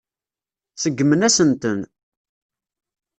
[0.75, 1.79] Seggmen-asent-ten.